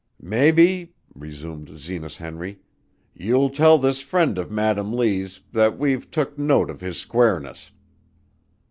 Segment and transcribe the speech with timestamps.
[0.19, 2.59] "Mebbe," resumed Zenas Henry,
[3.13, 7.71] "you'll tell this friend of Madam Lee's that we've took note of his squareness."